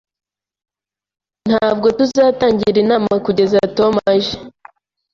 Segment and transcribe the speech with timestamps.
[1.49, 4.35] Ntabwo tuzatangira inama kugeza Tom aje